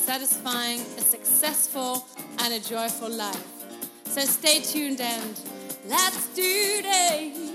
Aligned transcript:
satisfying, 0.00 0.80
a 0.80 1.02
successful, 1.02 2.06
and 2.40 2.54
a 2.54 2.60
joyful 2.60 3.10
life. 3.10 3.46
So 4.06 4.22
stay 4.22 4.60
tuned 4.60 5.00
and 5.00 5.40
let's 5.86 6.26
do 6.34 6.82
this! 6.82 7.49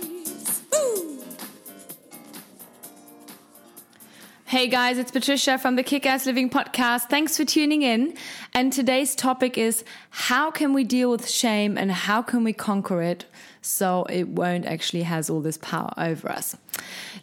Hey 4.56 4.68
guys, 4.68 4.98
it's 4.98 5.12
Patricia 5.12 5.58
from 5.58 5.76
the 5.76 5.84
Kick 5.84 6.06
Ass 6.06 6.26
Living 6.26 6.50
Podcast. 6.50 7.10
Thanks 7.10 7.36
for 7.36 7.44
tuning 7.44 7.82
in. 7.82 8.14
And 8.54 8.72
today's 8.72 9.14
topic 9.14 9.58
is 9.58 9.84
how 10.12 10.50
can 10.50 10.72
we 10.72 10.86
deal 10.86 11.12
with 11.12 11.30
shame 11.30 11.78
and 11.78 11.92
how 11.92 12.22
can 12.22 12.46
we 12.46 12.54
conquer 12.54 13.02
it 13.02 13.26
so 13.62 14.06
it 14.06 14.30
won't 14.30 14.66
actually 14.66 15.04
has 15.04 15.30
all 15.30 15.42
this 15.42 15.58
power 15.58 15.94
over 15.98 16.32
us. 16.32 16.56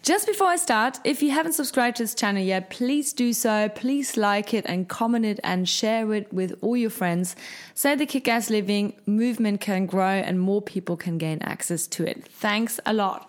Just 0.02 0.26
before 0.26 0.48
I 0.48 0.56
start, 0.56 1.00
if 1.04 1.22
you 1.22 1.30
haven't 1.30 1.54
subscribed 1.54 1.96
to 1.96 2.02
this 2.02 2.14
channel 2.14 2.42
yet, 2.42 2.68
please 2.68 3.14
do 3.14 3.32
so. 3.32 3.70
Please 3.70 4.18
like 4.18 4.52
it 4.52 4.66
and 4.68 4.86
comment 4.86 5.24
it 5.24 5.40
and 5.42 5.66
share 5.66 6.12
it 6.12 6.30
with 6.34 6.54
all 6.60 6.76
your 6.76 6.90
friends 6.90 7.34
so 7.72 7.96
the 7.96 8.04
kick 8.04 8.28
ass 8.28 8.50
living 8.50 8.92
movement 9.06 9.62
can 9.62 9.86
grow 9.86 10.04
and 10.04 10.38
more 10.38 10.60
people 10.60 10.98
can 10.98 11.16
gain 11.16 11.38
access 11.40 11.86
to 11.86 12.04
it. 12.04 12.28
Thanks 12.28 12.78
a 12.84 12.92
lot. 12.92 13.26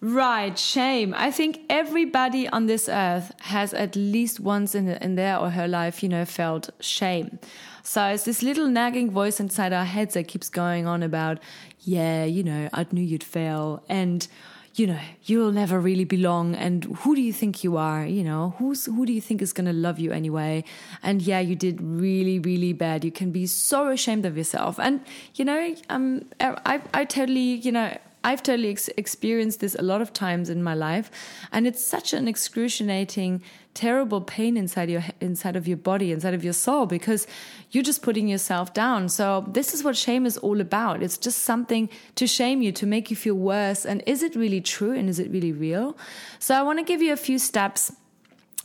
Right, 0.00 0.56
shame. 0.56 1.12
I 1.16 1.32
think 1.32 1.62
everybody 1.68 2.48
on 2.48 2.66
this 2.66 2.88
earth 2.88 3.32
has 3.40 3.74
at 3.74 3.96
least 3.96 4.38
once 4.38 4.76
in, 4.76 4.88
in 4.88 5.16
their 5.16 5.36
or 5.36 5.50
her 5.50 5.66
life, 5.66 6.04
you 6.04 6.08
know, 6.08 6.24
felt 6.24 6.70
shame. 6.78 7.40
So 7.82 8.04
it's 8.06 8.24
this 8.24 8.40
little 8.40 8.68
nagging 8.68 9.10
voice 9.10 9.40
inside 9.40 9.72
our 9.72 9.84
heads 9.84 10.14
that 10.14 10.28
keeps 10.28 10.48
going 10.48 10.86
on 10.86 11.02
about, 11.02 11.40
yeah, 11.80 12.24
you 12.24 12.44
know, 12.44 12.68
I 12.72 12.86
knew 12.92 13.02
you'd 13.02 13.24
fail. 13.24 13.82
And, 13.88 14.28
you 14.74 14.86
know, 14.86 15.00
you'll 15.24 15.50
never 15.50 15.80
really 15.80 16.04
belong. 16.04 16.54
And 16.54 16.84
who 16.98 17.16
do 17.16 17.20
you 17.20 17.32
think 17.32 17.64
you 17.64 17.76
are? 17.76 18.06
You 18.06 18.22
know, 18.22 18.54
who's, 18.58 18.86
who 18.86 19.04
do 19.04 19.12
you 19.12 19.20
think 19.20 19.42
is 19.42 19.52
going 19.52 19.66
to 19.66 19.72
love 19.72 19.98
you 19.98 20.12
anyway? 20.12 20.62
And 21.02 21.20
yeah, 21.22 21.40
you 21.40 21.56
did 21.56 21.80
really, 21.80 22.38
really 22.38 22.72
bad. 22.72 23.04
You 23.04 23.10
can 23.10 23.32
be 23.32 23.46
so 23.46 23.88
ashamed 23.88 24.26
of 24.26 24.36
yourself. 24.36 24.78
And, 24.78 25.00
you 25.34 25.44
know, 25.44 25.74
um, 25.88 26.26
I, 26.38 26.80
I 26.94 27.04
totally, 27.04 27.54
you 27.54 27.72
know, 27.72 27.96
I've 28.24 28.42
totally 28.42 28.70
ex- 28.70 28.88
experienced 28.96 29.60
this 29.60 29.74
a 29.74 29.82
lot 29.82 30.00
of 30.00 30.12
times 30.12 30.50
in 30.50 30.62
my 30.62 30.74
life, 30.74 31.10
and 31.52 31.66
it's 31.66 31.84
such 31.84 32.12
an 32.12 32.26
excruciating, 32.28 33.42
terrible 33.74 34.20
pain 34.20 34.56
inside 34.56 34.90
your 34.90 35.04
inside 35.20 35.56
of 35.56 35.68
your 35.68 35.76
body, 35.76 36.10
inside 36.10 36.34
of 36.34 36.42
your 36.42 36.52
soul, 36.52 36.86
because 36.86 37.26
you're 37.70 37.84
just 37.84 38.02
putting 38.02 38.28
yourself 38.28 38.74
down. 38.74 39.08
So 39.08 39.44
this 39.48 39.74
is 39.74 39.84
what 39.84 39.96
shame 39.96 40.26
is 40.26 40.36
all 40.38 40.60
about. 40.60 41.02
It's 41.02 41.18
just 41.18 41.40
something 41.40 41.88
to 42.16 42.26
shame 42.26 42.62
you, 42.62 42.72
to 42.72 42.86
make 42.86 43.10
you 43.10 43.16
feel 43.16 43.34
worse. 43.34 43.86
And 43.86 44.02
is 44.06 44.22
it 44.22 44.34
really 44.34 44.60
true? 44.60 44.92
And 44.92 45.08
is 45.08 45.18
it 45.18 45.30
really 45.30 45.52
real? 45.52 45.96
So 46.38 46.54
I 46.54 46.62
want 46.62 46.78
to 46.78 46.84
give 46.84 47.00
you 47.02 47.12
a 47.12 47.16
few 47.16 47.38
steps 47.38 47.92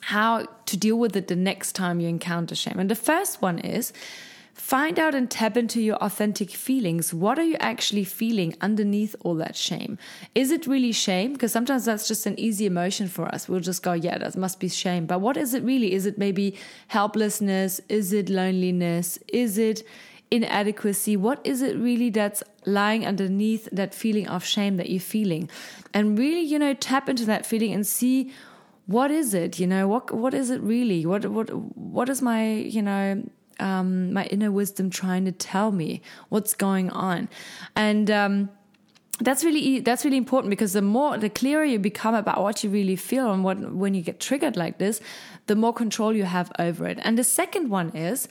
how 0.08 0.46
to 0.66 0.78
deal 0.78 0.98
with 0.98 1.16
it 1.16 1.28
the 1.28 1.36
next 1.36 1.74
time 1.74 2.00
you 2.00 2.08
encounter 2.08 2.56
shame. 2.56 2.80
And 2.80 2.90
the 2.90 2.96
first 2.96 3.42
one 3.42 3.60
is 3.60 3.94
Find 4.54 5.00
out 5.00 5.16
and 5.16 5.30
tap 5.32 5.58
into 5.58 5.82
your 5.82 5.96
authentic 5.96 6.52
feelings. 6.52 7.12
What 7.12 7.40
are 7.40 7.44
you 7.44 7.58
actually 7.60 8.04
feeling 8.04 8.56
underneath 8.62 9.16
all 9.22 9.34
that 9.36 9.56
shame? 9.56 9.98
Is 10.36 10.52
it 10.52 10.68
really 10.68 10.92
shame? 10.92 11.34
Because 11.34 11.52
sometimes 11.52 11.86
that's 11.86 12.08
just 12.08 12.28
an 12.28 12.40
easy 12.40 12.68
emotion 12.68 13.08
for 13.08 13.26
us. 13.34 13.50
We'll 13.50 13.62
just 13.62 13.82
go, 13.82 13.94
yeah, 13.94 14.20
that 14.20 14.38
must 14.38 14.60
be 14.60 14.70
shame. 14.70 15.08
But 15.08 15.22
what 15.22 15.38
is 15.38 15.56
it 15.56 15.64
really? 15.64 15.94
Is 15.94 16.06
it 16.06 16.20
maybe 16.20 16.56
helplessness? 16.88 17.82
Is 17.90 18.14
it 18.14 18.30
loneliness? 18.30 19.18
Is 19.28 19.58
it 19.58 19.82
inadequacy? 20.30 21.18
What 21.18 21.42
is 21.44 21.64
it 21.64 21.76
really 21.78 22.12
that's 22.12 22.44
lying 22.66 23.08
underneath 23.08 23.68
that 23.72 23.96
feeling 23.96 24.28
of 24.28 24.46
shame 24.46 24.78
that 24.78 24.90
you're 24.90 25.00
feeling? 25.00 25.50
And 25.96 26.18
really, 26.18 26.42
you 26.42 26.60
know, 26.60 26.76
tap 26.76 27.10
into 27.10 27.26
that 27.26 27.48
feeling 27.48 27.74
and 27.74 27.88
see 27.88 28.32
what 28.86 29.10
is 29.10 29.34
it 29.34 29.60
you 29.60 29.66
know 29.66 29.88
what 29.88 30.12
what 30.12 30.34
is 30.34 30.50
it 30.50 30.62
really 30.62 31.06
what 31.06 31.26
what 31.28 31.50
what 31.78 32.10
is 32.10 32.22
my 32.22 32.52
you 32.52 32.82
know 32.82 33.24
um, 33.60 34.14
my 34.14 34.26
inner 34.26 34.52
wisdom 34.52 34.90
trying 34.90 35.26
to 35.26 35.32
tell 35.32 35.72
me 35.72 36.02
what's 36.30 36.54
going 36.54 36.90
on. 36.90 37.30
And 37.76 38.10
um, 38.10 38.50
that's 39.20 39.44
really 39.44 39.80
that's 39.80 40.04
really 40.04 40.18
important 40.18 40.50
because 40.50 40.74
the 40.74 40.82
more 40.82 41.18
the 41.20 41.30
clearer 41.30 41.64
you 41.64 41.78
become 41.78 42.16
about 42.16 42.42
what 42.42 42.64
you 42.64 42.70
really 42.70 42.96
feel 42.96 43.32
and 43.32 43.44
what 43.44 43.60
when 43.72 43.94
you 43.94 44.02
get 44.02 44.20
triggered 44.20 44.58
like 44.58 44.80
this 44.80 45.00
the 45.46 45.56
more 45.56 45.72
control 45.72 46.16
you 46.16 46.24
have 46.24 46.52
over 46.58 46.88
it 46.88 46.98
and 47.04 47.16
the 47.16 47.24
second 47.24 47.70
one 47.70 47.90
is 47.96 48.28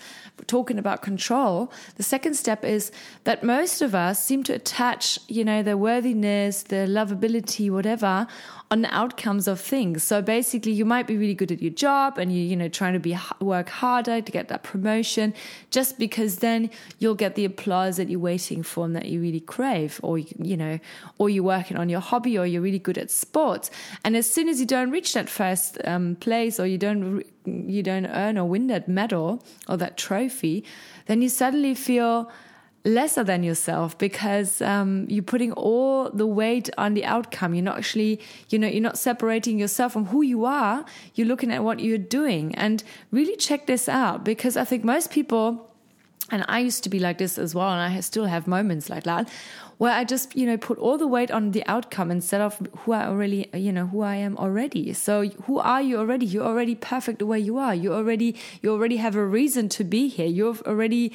talking 0.48 0.78
about 0.78 1.00
control 1.00 1.70
the 1.96 2.02
second 2.02 2.34
step 2.34 2.64
is 2.64 2.90
that 3.22 3.44
most 3.44 3.80
of 3.80 3.94
us 3.94 4.24
seem 4.24 4.42
to 4.42 4.52
attach 4.52 5.20
you 5.28 5.44
know 5.44 5.62
their 5.62 5.76
worthiness 5.76 6.64
their 6.64 6.88
lovability 6.88 7.70
whatever 7.70 8.26
on 8.72 8.80
the 8.80 8.94
outcomes 8.94 9.46
of 9.46 9.60
things. 9.60 10.02
So 10.02 10.22
basically, 10.22 10.72
you 10.72 10.86
might 10.86 11.06
be 11.06 11.18
really 11.18 11.34
good 11.34 11.52
at 11.52 11.60
your 11.60 11.74
job 11.74 12.16
and 12.16 12.32
you, 12.32 12.42
you 12.42 12.56
know, 12.56 12.70
trying 12.70 12.94
to 12.94 12.98
be 12.98 13.14
work 13.38 13.68
harder 13.68 14.22
to 14.22 14.32
get 14.32 14.48
that 14.48 14.62
promotion 14.62 15.34
just 15.70 15.98
because 15.98 16.36
then 16.36 16.70
you'll 16.98 17.14
get 17.14 17.34
the 17.34 17.44
applause 17.44 17.98
that 17.98 18.08
you're 18.08 18.18
waiting 18.18 18.62
for 18.62 18.86
and 18.86 18.96
that 18.96 19.04
you 19.04 19.20
really 19.20 19.40
crave 19.40 20.00
or, 20.02 20.16
you 20.18 20.56
know, 20.56 20.71
or 21.18 21.28
you're 21.30 21.44
working 21.44 21.76
on 21.76 21.88
your 21.88 22.00
hobby 22.00 22.38
or 22.38 22.46
you're 22.46 22.62
really 22.62 22.78
good 22.78 22.98
at 22.98 23.10
sports. 23.10 23.70
And 24.04 24.16
as 24.16 24.30
soon 24.30 24.48
as 24.48 24.60
you 24.60 24.66
don't 24.66 24.90
reach 24.90 25.12
that 25.14 25.28
first 25.28 25.78
um, 25.84 26.16
place 26.16 26.60
or 26.60 26.66
you 26.66 26.78
don't, 26.78 27.24
you 27.44 27.82
don't 27.82 28.06
earn 28.06 28.38
or 28.38 28.44
win 28.48 28.66
that 28.68 28.88
medal 28.88 29.42
or 29.68 29.76
that 29.76 29.96
trophy, 29.96 30.64
then 31.06 31.22
you 31.22 31.28
suddenly 31.28 31.74
feel 31.74 32.30
lesser 32.84 33.22
than 33.22 33.42
yourself 33.42 33.96
because 33.98 34.60
um, 34.60 35.06
you're 35.08 35.22
putting 35.22 35.52
all 35.52 36.10
the 36.10 36.26
weight 36.26 36.68
on 36.76 36.94
the 36.94 37.04
outcome. 37.04 37.54
You're 37.54 37.64
not 37.64 37.78
actually, 37.78 38.20
you 38.48 38.58
know, 38.58 38.66
you're 38.66 38.82
not 38.82 38.98
separating 38.98 39.58
yourself 39.58 39.92
from 39.92 40.06
who 40.06 40.22
you 40.22 40.44
are. 40.44 40.84
You're 41.14 41.26
looking 41.26 41.52
at 41.52 41.62
what 41.62 41.80
you're 41.80 41.98
doing 41.98 42.54
and 42.56 42.82
really 43.10 43.36
check 43.36 43.66
this 43.66 43.88
out 43.88 44.24
because 44.24 44.56
I 44.56 44.64
think 44.64 44.84
most 44.84 45.10
people, 45.10 45.70
and 46.30 46.44
I 46.48 46.60
used 46.60 46.82
to 46.84 46.90
be 46.90 46.98
like 46.98 47.18
this 47.18 47.38
as 47.38 47.54
well, 47.54 47.70
and 47.70 47.80
I 47.80 48.00
still 48.00 48.26
have 48.26 48.46
moments 48.46 48.90
like 48.90 49.04
that 49.04 49.28
where 49.78 49.92
I 49.92 50.04
just, 50.04 50.36
you 50.36 50.46
know, 50.46 50.56
put 50.56 50.78
all 50.78 50.98
the 50.98 51.06
weight 51.06 51.30
on 51.30 51.50
the 51.52 51.64
outcome 51.66 52.10
instead 52.10 52.40
of 52.40 52.60
who 52.78 52.92
I 52.92 53.06
already, 53.06 53.48
you 53.54 53.72
know, 53.72 53.86
who 53.86 54.02
I 54.02 54.16
am 54.16 54.36
already. 54.36 54.92
So 54.92 55.28
who 55.46 55.58
are 55.58 55.82
you 55.82 55.98
already? 55.98 56.26
You're 56.26 56.44
already 56.46 56.74
perfect 56.74 57.18
the 57.18 57.26
way 57.26 57.38
you 57.38 57.58
are. 57.58 57.74
You 57.74 57.92
already, 57.92 58.36
you 58.60 58.70
already 58.70 58.96
have 58.96 59.16
a 59.16 59.24
reason 59.24 59.68
to 59.70 59.84
be 59.84 60.08
here. 60.08 60.26
You've 60.26 60.62
already, 60.62 61.12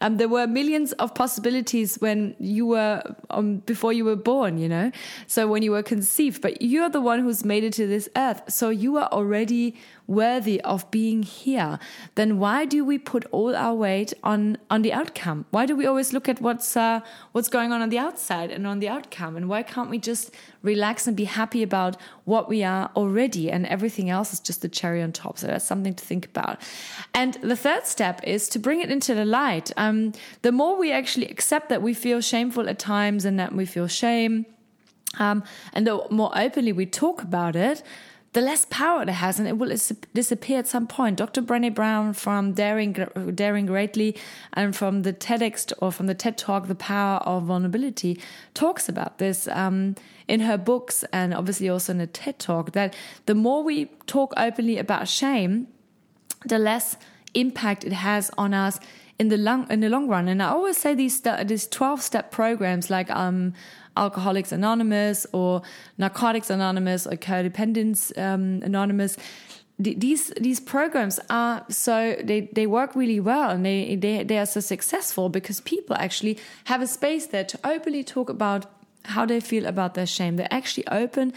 um, 0.00 0.16
there 0.16 0.28
were 0.28 0.46
millions 0.46 0.92
of 0.94 1.14
possibilities 1.14 1.96
when 1.96 2.34
you 2.38 2.66
were, 2.66 3.02
um, 3.30 3.58
before 3.58 3.92
you 3.92 4.04
were 4.04 4.16
born, 4.16 4.58
you 4.58 4.68
know? 4.68 4.90
So 5.26 5.46
when 5.46 5.62
you 5.62 5.72
were 5.72 5.82
conceived, 5.82 6.42
but 6.42 6.62
you're 6.62 6.88
the 6.88 7.00
one 7.00 7.20
who's 7.20 7.44
made 7.44 7.64
it 7.64 7.72
to 7.74 7.86
this 7.86 8.08
earth. 8.16 8.42
So 8.48 8.70
you 8.70 8.96
are 8.98 9.08
already 9.12 9.76
worthy 10.08 10.58
of 10.62 10.90
being 10.90 11.22
here, 11.22 11.78
then 12.14 12.38
why 12.38 12.64
do 12.64 12.84
we 12.84 12.98
put 12.98 13.26
all 13.30 13.54
our 13.54 13.74
weight 13.74 14.14
on 14.24 14.56
on 14.70 14.82
the 14.82 14.92
outcome? 14.92 15.44
Why 15.50 15.66
do 15.66 15.76
we 15.76 15.86
always 15.86 16.12
look 16.12 16.28
at 16.28 16.40
what's 16.40 16.76
uh, 16.76 17.00
what's 17.32 17.48
going 17.48 17.70
on 17.72 17.82
on 17.82 17.90
the 17.90 17.97
outside 17.98 18.50
and 18.50 18.66
on 18.66 18.78
the 18.78 18.88
outcome? 18.88 19.36
And 19.36 19.48
why 19.48 19.62
can't 19.62 19.90
we 19.90 19.98
just 19.98 20.30
relax 20.62 21.06
and 21.06 21.16
be 21.16 21.24
happy 21.24 21.62
about 21.62 21.96
what 22.24 22.48
we 22.48 22.64
are 22.64 22.90
already? 22.96 23.50
And 23.50 23.66
everything 23.66 24.08
else 24.08 24.32
is 24.32 24.40
just 24.40 24.62
the 24.62 24.68
cherry 24.68 25.02
on 25.02 25.12
top. 25.12 25.38
So 25.38 25.46
that's 25.46 25.64
something 25.64 25.94
to 25.94 26.04
think 26.04 26.26
about. 26.26 26.60
And 27.14 27.34
the 27.34 27.56
third 27.56 27.86
step 27.86 28.20
is 28.24 28.48
to 28.50 28.58
bring 28.58 28.80
it 28.80 28.90
into 28.90 29.14
the 29.14 29.24
light. 29.24 29.72
Um, 29.76 30.12
the 30.42 30.52
more 30.52 30.78
we 30.78 30.92
actually 30.92 31.28
accept 31.28 31.68
that 31.68 31.82
we 31.82 31.94
feel 31.94 32.20
shameful 32.20 32.68
at 32.68 32.78
times 32.78 33.24
and 33.24 33.38
that 33.38 33.54
we 33.54 33.66
feel 33.66 33.88
shame. 33.88 34.46
Um, 35.18 35.42
and 35.72 35.86
the 35.86 36.06
more 36.10 36.30
openly 36.34 36.72
we 36.72 36.86
talk 36.86 37.22
about 37.22 37.56
it, 37.56 37.82
the 38.38 38.44
less 38.44 38.66
power 38.70 39.02
it 39.02 39.08
has 39.08 39.40
and 39.40 39.48
it 39.48 39.58
will 39.58 39.76
disappear 40.14 40.60
at 40.60 40.68
some 40.68 40.86
point. 40.86 41.16
Dr. 41.16 41.42
Brené 41.42 41.74
Brown 41.74 42.12
from 42.12 42.52
Daring, 42.52 42.92
Daring 43.34 43.66
Greatly 43.66 44.16
and 44.52 44.76
from 44.76 45.02
the 45.02 45.12
TEDx 45.12 45.72
or 45.80 45.90
from 45.90 46.06
the 46.06 46.14
TED 46.14 46.38
Talk, 46.38 46.68
The 46.68 46.76
Power 46.76 47.18
of 47.22 47.46
Vulnerability, 47.46 48.20
talks 48.54 48.88
about 48.88 49.18
this 49.18 49.48
um, 49.48 49.96
in 50.28 50.38
her 50.38 50.56
books 50.56 51.02
and 51.12 51.34
obviously 51.34 51.68
also 51.68 51.92
in 51.92 52.00
a 52.00 52.06
TED 52.06 52.38
Talk 52.38 52.70
that 52.74 52.94
the 53.26 53.34
more 53.34 53.64
we 53.64 53.86
talk 54.06 54.32
openly 54.36 54.78
about 54.78 55.08
shame, 55.08 55.66
the 56.46 56.60
less 56.60 56.96
impact 57.34 57.82
it 57.82 57.92
has 57.92 58.30
on 58.38 58.54
us 58.54 58.78
in 59.18 59.30
the 59.30 59.36
long 59.36 59.66
in 59.68 59.80
the 59.80 59.88
long 59.88 60.06
run. 60.06 60.28
And 60.28 60.40
I 60.40 60.50
always 60.50 60.76
say 60.76 60.94
these 60.94 61.20
these 61.44 61.66
twelve 61.66 62.02
step 62.02 62.30
programs 62.30 62.88
like 62.88 63.10
um 63.10 63.54
Alcoholics 63.98 64.52
Anonymous 64.52 65.26
or 65.32 65.62
Narcotics 65.98 66.50
Anonymous 66.50 67.06
or 67.06 67.16
Codependence 67.16 68.16
um, 68.16 68.62
Anonymous, 68.62 69.16
these 69.78 70.30
these 70.40 70.58
programs 70.58 71.20
are 71.30 71.64
so 71.68 72.16
they, 72.22 72.48
they 72.52 72.66
work 72.66 72.96
really 72.96 73.20
well 73.20 73.50
and 73.50 73.64
they, 73.64 73.94
they 73.94 74.24
they 74.24 74.38
are 74.38 74.46
so 74.46 74.60
successful 74.60 75.28
because 75.28 75.60
people 75.60 75.94
actually 75.96 76.36
have 76.64 76.82
a 76.82 76.86
space 76.86 77.26
there 77.26 77.44
to 77.44 77.58
openly 77.62 78.02
talk 78.02 78.28
about 78.28 78.66
how 79.04 79.24
they 79.24 79.40
feel 79.40 79.66
about 79.66 79.94
their 79.94 80.06
shame. 80.06 80.36
They're 80.36 80.48
actually 80.50 80.86
open 80.88 81.32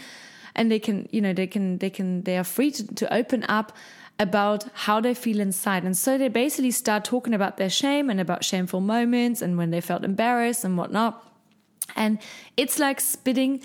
and 0.56 0.70
they 0.70 0.80
can 0.80 1.08
you 1.12 1.20
know 1.20 1.32
they 1.32 1.46
can 1.46 1.78
they 1.78 1.90
can 1.90 2.22
they 2.22 2.36
are 2.36 2.44
free 2.44 2.72
to, 2.72 2.94
to 2.94 3.14
open 3.14 3.44
up 3.44 3.72
about 4.18 4.64
how 4.74 5.00
they 5.00 5.14
feel 5.14 5.40
inside. 5.40 5.84
And 5.84 5.96
so 5.96 6.18
they 6.18 6.28
basically 6.28 6.70
start 6.70 7.04
talking 7.04 7.34
about 7.34 7.56
their 7.56 7.70
shame 7.70 8.10
and 8.10 8.20
about 8.20 8.44
shameful 8.44 8.80
moments 8.80 9.40
and 9.40 9.56
when 9.56 9.70
they 9.70 9.80
felt 9.80 10.04
embarrassed 10.04 10.64
and 10.64 10.76
whatnot. 10.76 11.31
And 11.96 12.18
it's 12.56 12.78
like 12.78 13.00
spitting 13.00 13.62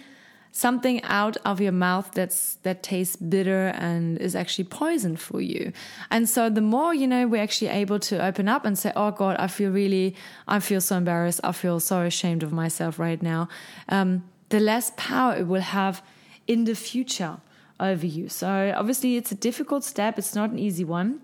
something 0.57 1.03
out 1.03 1.37
of 1.45 1.61
your 1.61 1.71
mouth 1.71 2.09
that's 2.13 2.55
that 2.63 2.81
tastes 2.81 3.15
bitter 3.15 3.67
and 3.75 4.17
is 4.17 4.35
actually 4.35 4.63
poison 4.63 5.15
for 5.15 5.39
you. 5.39 5.71
And 6.09 6.27
so 6.27 6.49
the 6.49 6.61
more 6.61 6.95
you 6.95 7.07
know 7.07 7.27
we're 7.27 7.43
actually 7.43 7.67
able 7.69 7.99
to 7.99 8.23
open 8.25 8.47
up 8.47 8.65
and 8.65 8.77
say, 8.77 8.91
"Oh 8.95 9.11
God, 9.11 9.35
I 9.37 9.47
feel 9.47 9.71
really, 9.71 10.15
I 10.47 10.59
feel 10.59 10.81
so 10.81 10.97
embarrassed. 10.97 11.41
I 11.43 11.51
feel 11.51 11.79
so 11.79 12.01
ashamed 12.01 12.43
of 12.43 12.51
myself 12.51 12.97
right 12.97 13.21
now," 13.21 13.47
um, 13.89 14.23
the 14.49 14.59
less 14.59 14.91
power 14.97 15.35
it 15.35 15.47
will 15.47 15.61
have 15.61 16.01
in 16.47 16.63
the 16.65 16.75
future 16.75 17.37
over 17.79 18.07
you. 18.07 18.27
So 18.29 18.73
obviously, 18.75 19.17
it's 19.17 19.31
a 19.31 19.35
difficult 19.35 19.83
step. 19.83 20.17
It's 20.17 20.33
not 20.33 20.49
an 20.49 20.59
easy 20.59 20.83
one, 20.83 21.21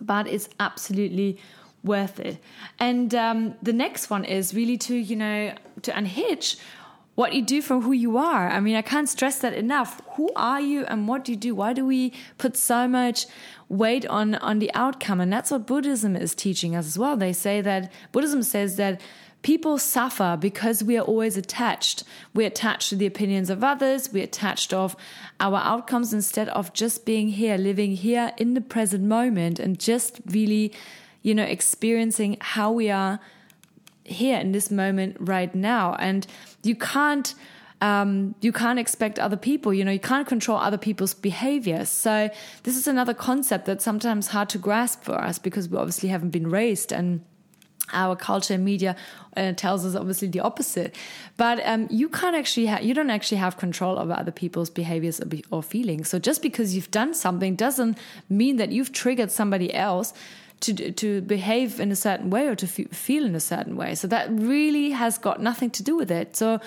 but 0.00 0.26
it's 0.26 0.48
absolutely 0.60 1.38
worth 1.84 2.20
it. 2.20 2.38
And 2.78 3.14
um, 3.14 3.54
the 3.62 3.72
next 3.72 4.10
one 4.10 4.24
is 4.24 4.54
really 4.54 4.78
to 4.78 4.94
you 4.94 5.16
know 5.16 5.54
to 5.82 5.96
unhitch 5.96 6.58
what 7.14 7.34
you 7.34 7.42
do 7.42 7.60
from 7.60 7.82
who 7.82 7.92
you 7.92 8.16
are. 8.16 8.48
I 8.48 8.60
mean, 8.60 8.74
I 8.74 8.82
can't 8.82 9.08
stress 9.08 9.38
that 9.40 9.52
enough. 9.52 10.00
Who 10.16 10.30
are 10.34 10.60
you 10.60 10.84
and 10.86 11.06
what 11.06 11.24
do 11.24 11.32
you 11.32 11.36
do? 11.36 11.54
Why 11.54 11.72
do 11.72 11.84
we 11.84 12.12
put 12.38 12.56
so 12.56 12.88
much 12.88 13.26
weight 13.68 14.06
on, 14.06 14.34
on 14.36 14.60
the 14.60 14.72
outcome? 14.72 15.20
And 15.20 15.30
that's 15.30 15.50
what 15.50 15.66
Buddhism 15.66 16.16
is 16.16 16.34
teaching 16.34 16.74
us 16.74 16.86
as 16.86 16.98
well. 16.98 17.16
They 17.16 17.34
say 17.34 17.60
that 17.60 17.92
Buddhism 18.12 18.42
says 18.42 18.76
that 18.76 19.00
people 19.42 19.76
suffer 19.76 20.38
because 20.40 20.82
we 20.82 20.96
are 20.96 21.02
always 21.02 21.36
attached. 21.36 22.04
We're 22.32 22.46
attached 22.46 22.88
to 22.90 22.96
the 22.96 23.06
opinions 23.06 23.50
of 23.50 23.62
others. 23.62 24.10
We're 24.10 24.24
attached 24.24 24.72
of 24.72 24.96
our 25.38 25.58
outcomes 25.58 26.14
instead 26.14 26.48
of 26.50 26.72
just 26.72 27.04
being 27.04 27.28
here, 27.28 27.58
living 27.58 27.96
here 27.96 28.32
in 28.38 28.54
the 28.54 28.60
present 28.62 29.04
moment 29.04 29.58
and 29.58 29.78
just 29.78 30.20
really, 30.26 30.72
you 31.22 31.34
know, 31.34 31.44
experiencing 31.44 32.36
how 32.40 32.72
we 32.72 32.90
are 32.90 33.20
here 34.04 34.38
in 34.38 34.52
this 34.52 34.70
moment 34.70 35.16
right 35.20 35.54
now. 35.54 35.94
And 35.98 36.26
you 36.62 36.74
can't 36.74 37.34
um, 37.80 38.36
you 38.40 38.52
can't 38.52 38.78
expect 38.78 39.18
other 39.18 39.36
people, 39.36 39.74
you 39.74 39.84
know, 39.84 39.90
you 39.90 39.98
can't 39.98 40.26
control 40.26 40.56
other 40.56 40.78
people's 40.78 41.14
behaviors. 41.14 41.88
So 41.88 42.30
this 42.62 42.76
is 42.76 42.86
another 42.86 43.12
concept 43.12 43.66
that's 43.66 43.84
sometimes 43.84 44.28
hard 44.28 44.48
to 44.50 44.58
grasp 44.58 45.02
for 45.02 45.20
us 45.20 45.40
because 45.40 45.68
we 45.68 45.76
obviously 45.76 46.08
haven't 46.08 46.30
been 46.30 46.48
raised 46.48 46.92
and 46.92 47.24
our 47.92 48.14
culture 48.14 48.54
and 48.54 48.64
media 48.64 48.94
uh, 49.36 49.52
tells 49.52 49.84
us 49.84 49.96
obviously 49.96 50.28
the 50.28 50.38
opposite. 50.38 50.94
But 51.36 51.60
um, 51.64 51.88
you 51.90 52.08
can't 52.08 52.36
actually, 52.36 52.66
ha- 52.66 52.78
you 52.80 52.94
don't 52.94 53.10
actually 53.10 53.38
have 53.38 53.56
control 53.56 53.98
over 53.98 54.12
other 54.12 54.30
people's 54.30 54.70
behaviors 54.70 55.20
or, 55.20 55.26
be- 55.26 55.44
or 55.50 55.60
feelings. 55.60 56.08
So 56.08 56.20
just 56.20 56.40
because 56.40 56.76
you've 56.76 56.90
done 56.92 57.14
something 57.14 57.56
doesn't 57.56 57.98
mean 58.28 58.56
that 58.56 58.70
you've 58.70 58.92
triggered 58.92 59.32
somebody 59.32 59.74
else 59.74 60.14
to 60.62 60.92
to 60.92 61.20
behave 61.20 61.80
in 61.80 61.92
a 61.92 61.96
certain 61.96 62.30
way 62.30 62.46
or 62.46 62.56
to 62.56 62.66
feel 62.66 63.24
in 63.24 63.34
a 63.34 63.40
certain 63.40 63.76
way. 63.76 63.94
So 63.94 64.08
that 64.08 64.28
really 64.30 64.90
has 64.90 65.18
got 65.18 65.40
nothing 65.40 65.70
to 65.70 65.82
do 65.82 65.96
with 65.96 66.10
it. 66.10 66.36
So 66.36 66.60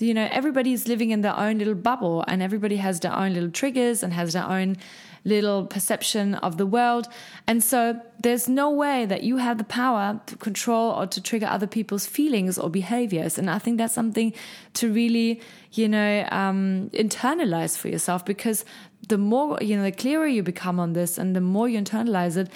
you 0.00 0.14
know 0.14 0.28
everybody 0.30 0.72
is 0.72 0.88
living 0.88 1.10
in 1.10 1.20
their 1.20 1.36
own 1.36 1.58
little 1.58 1.74
bubble 1.74 2.24
and 2.26 2.42
everybody 2.42 2.76
has 2.76 3.00
their 3.00 3.14
own 3.14 3.34
little 3.34 3.50
triggers 3.50 4.02
and 4.02 4.12
has 4.12 4.32
their 4.32 4.44
own 4.44 4.76
little 5.24 5.66
perception 5.66 6.34
of 6.36 6.56
the 6.56 6.64
world 6.64 7.06
and 7.46 7.62
so 7.62 8.00
there's 8.22 8.48
no 8.48 8.70
way 8.70 9.04
that 9.04 9.22
you 9.22 9.36
have 9.36 9.58
the 9.58 9.64
power 9.64 10.18
to 10.24 10.34
control 10.36 10.92
or 10.92 11.06
to 11.06 11.20
trigger 11.22 11.46
other 11.46 11.66
people's 11.66 12.06
feelings 12.06 12.58
or 12.58 12.70
behaviors 12.70 13.36
and 13.36 13.50
i 13.50 13.58
think 13.58 13.76
that's 13.76 13.92
something 13.92 14.32
to 14.72 14.90
really 14.90 15.40
you 15.72 15.86
know 15.86 16.26
um, 16.30 16.88
internalize 16.94 17.76
for 17.76 17.88
yourself 17.88 18.24
because 18.24 18.64
the 19.08 19.18
more 19.18 19.58
you 19.60 19.76
know 19.76 19.82
the 19.82 19.92
clearer 19.92 20.26
you 20.26 20.42
become 20.42 20.80
on 20.80 20.94
this 20.94 21.18
and 21.18 21.36
the 21.36 21.40
more 21.40 21.68
you 21.68 21.78
internalize 21.78 22.38
it 22.38 22.48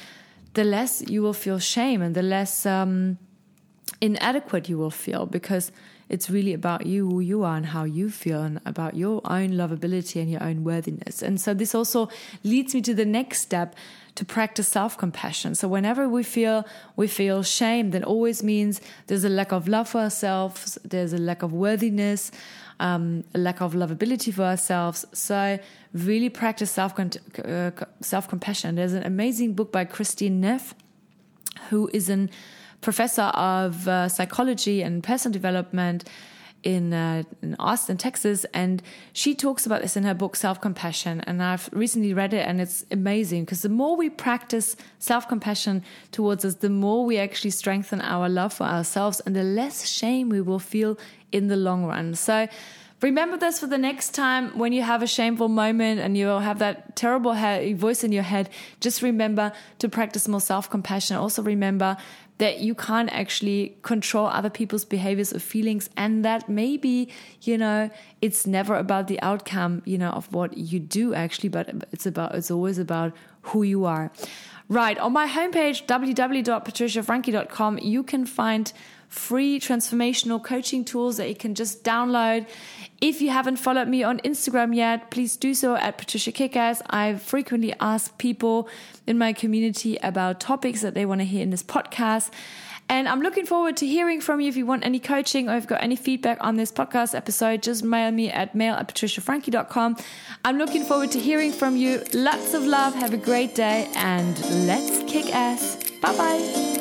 the 0.55 0.65
less 0.65 1.03
you 1.09 1.23
will 1.23 1.33
feel 1.33 1.59
shame 1.59 2.01
and 2.03 2.15
the 2.15 2.23
less 2.23 2.65
um, 2.65 3.19
inadequate 4.01 4.69
you 4.69 4.79
will 4.79 4.91
feel 4.91 5.27
because 5.27 5.71
it's 6.09 6.29
really 6.29 6.53
about 6.53 6.87
you, 6.87 7.09
who 7.09 7.21
you 7.21 7.45
are, 7.45 7.57
and 7.57 7.67
how 7.67 7.85
you 7.85 8.11
feel, 8.11 8.43
and 8.43 8.61
about 8.67 8.95
your 8.95 9.21
own 9.25 9.51
lovability 9.53 10.21
and 10.21 10.31
your 10.31 10.43
own 10.43 10.63
worthiness. 10.63 11.23
And 11.23 11.41
so, 11.41 11.55
this 11.55 11.75
also 11.75 12.09
leads 12.43 12.75
me 12.75 12.83
to 12.83 12.95
the 12.95 13.07
next 13.07 13.41
step 13.41 13.75
to 14.15 14.25
practice 14.25 14.69
self-compassion. 14.69 15.55
So 15.55 15.67
whenever 15.69 16.09
we 16.09 16.23
feel 16.23 16.65
we 16.97 17.09
feel 17.09 17.43
shame, 17.43 17.91
that 17.91 18.05
always 18.05 18.43
means 18.43 18.81
there's 19.07 19.25
a 19.25 19.29
lack 19.29 19.53
of 19.53 19.67
love 19.69 19.89
for 19.89 20.01
ourselves, 20.01 20.79
there's 20.85 21.13
a 21.13 21.19
lack 21.19 21.43
of 21.43 21.53
worthiness, 21.53 22.31
um, 22.81 23.25
a 23.35 23.39
lack 23.39 23.61
of 23.61 23.75
lovability 23.75 24.33
for 24.33 24.43
ourselves. 24.43 25.05
So 25.13 25.59
really 25.93 26.29
practice 26.29 26.71
self 26.71 26.99
uh, 26.99 27.71
self 28.01 28.29
compassion. 28.29 28.77
There's 28.77 28.93
an 28.93 29.05
amazing 29.05 29.55
book 29.55 29.73
by 29.73 29.85
Christine 29.85 30.41
Neff, 30.41 30.75
who 31.71 31.91
is 31.93 32.09
a 32.09 32.29
professor 32.81 33.23
of 33.23 33.89
uh, 33.89 34.09
psychology 34.09 34.83
and 34.83 35.03
personal 35.03 35.33
development 35.33 36.05
in, 36.65 36.93
uh, 36.93 37.23
in 37.43 37.55
Austin, 37.59 37.97
Texas, 37.97 38.45
and 38.53 38.83
she 39.13 39.35
talks 39.35 39.67
about 39.67 39.83
this 39.83 39.97
in 39.97 40.03
her 40.03 40.15
book 40.15 40.35
Self 40.35 40.61
Compassion. 40.61 41.21
And 41.27 41.43
I've 41.43 41.69
recently 41.73 42.13
read 42.15 42.35
it, 42.35 42.47
and 42.49 42.61
it's 42.61 42.85
amazing 42.91 43.45
because 43.45 43.63
the 43.63 43.69
more 43.69 43.97
we 43.97 44.11
practice 44.11 44.75
self 44.99 45.29
compassion 45.29 45.85
towards 46.11 46.45
us, 46.45 46.57
the 46.57 46.71
more 46.71 47.05
we 47.05 47.19
actually 47.19 47.51
strengthen 47.51 48.01
our 48.01 48.29
love 48.29 48.55
for 48.55 48.65
ourselves, 48.65 49.21
and 49.21 49.37
the 49.37 49.45
less 49.45 49.87
shame 49.87 50.31
we 50.31 50.41
will 50.41 50.59
feel 50.59 50.99
in 51.31 51.49
the 51.49 51.57
long 51.57 51.85
run. 51.85 52.15
So 52.15 52.49
remember 53.01 53.37
this 53.37 53.61
for 53.61 53.67
the 53.67 53.77
next 53.77 54.15
time 54.15 54.57
when 54.57 54.73
you 54.73 54.83
have 54.83 55.03
a 55.03 55.07
shameful 55.07 55.49
moment 55.49 56.01
and 56.01 56.17
you 56.17 56.27
have 56.27 56.59
that 56.61 56.97
terrible 56.97 57.35
voice 57.75 58.03
in 58.03 58.13
your 58.13 58.23
head. 58.23 58.49
Just 58.81 59.03
remember 59.03 59.53
to 59.81 59.89
practice 59.89 60.27
more 60.27 60.41
self 60.41 60.71
compassion. 60.71 61.17
Also 61.17 61.43
remember 61.43 61.97
that 62.39 62.59
you 62.61 62.75
can't 62.75 63.13
actually 63.13 63.77
control 63.83 64.27
other 64.27 64.51
people's 64.51 64.85
behaviors 64.85 65.33
or 65.33 65.39
feelings 65.39 65.89
and 65.97 66.25
that 66.25 66.49
maybe 66.49 67.09
you 67.43 67.57
know 67.57 67.91
it's 68.21 68.47
never 68.47 68.75
about 68.75 69.07
the 69.07 69.21
outcome 69.23 69.83
you 69.85 69.97
know 69.97 70.11
of 70.11 70.33
what 70.33 70.57
you 70.59 70.81
do 70.81 71.15
actually 71.15 71.49
but 71.49 71.69
it's 71.93 72.07
about 72.07 72.35
it's 72.35 72.51
always 72.51 72.79
about 72.79 73.13
who 73.43 73.63
you 73.63 73.85
are 73.85 74.11
right 74.69 74.99
on 74.99 75.13
my 75.13 75.29
homepage 75.29 75.87
www.patriciafrankie.com 75.87 77.79
you 77.79 78.03
can 78.03 78.27
find 78.27 78.73
free 79.15 79.61
transformational 79.61 80.43
coaching 80.43 80.85
tools 80.85 81.17
that 81.19 81.29
you 81.29 81.37
can 81.37 81.55
just 81.55 81.85
download. 81.85 82.47
If 83.01 83.21
you 83.21 83.31
haven't 83.31 83.57
followed 83.57 83.89
me 83.89 84.03
on 84.03 84.19
Instagram 84.21 84.75
yet, 84.75 85.11
please 85.11 85.37
do 85.37 85.55
so 85.55 85.77
at 85.77 85.99
Patricia 85.99 86.33
Kickass. 86.33 86.81
I 86.89 87.15
frequently 87.15 87.75
ask 87.81 88.17
people 88.19 88.69
in 89.07 89.19
my 89.19 89.33
community 89.33 89.97
about 90.03 90.41
topics 90.41 90.81
that 90.83 90.95
they 90.95 91.05
want 91.05 91.21
to 91.21 91.25
hear 91.25 91.43
in 91.43 91.51
this 91.51 91.63
podcast. 91.63 92.31
And 92.89 93.09
I'm 93.09 93.21
looking 93.23 93.47
forward 93.47 93.79
to 93.79 93.87
hearing 93.87 94.21
from 94.21 94.41
you. 94.41 94.49
If 94.49 94.57
you 94.57 94.67
want 94.67 94.85
any 94.85 95.01
coaching 95.01 95.49
or 95.49 95.57
if 95.57 95.63
you've 95.63 95.69
got 95.69 95.83
any 95.83 95.97
feedback 95.97 96.39
on 96.41 96.57
this 96.57 96.71
podcast 96.71 97.15
episode, 97.15 97.63
just 97.63 97.83
mail 97.83 98.11
me 98.11 98.31
at 98.31 98.55
mail 98.55 98.75
at 98.75 98.89
patriciafrankie.com. 98.89 99.97
I'm 100.45 100.59
looking 100.59 100.85
forward 100.85 101.11
to 101.13 101.19
hearing 101.19 101.53
from 101.53 101.77
you. 101.77 102.03
Lots 102.13 102.53
of 102.53 102.65
love. 102.65 102.95
Have 102.95 103.15
a 103.15 103.19
great 103.19 103.55
day 103.55 103.91
and 103.97 104.39
let's 104.67 105.11
kick 105.11 105.35
ass. 105.35 105.77
Bye 106.03 106.17
bye. 106.17 106.74